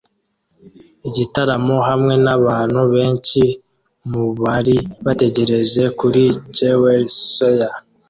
[1.07, 3.41] Igitaramo hamwe nabantu benshi
[4.09, 6.23] mubari bateraniye kuri
[6.57, 7.75] Jewels Square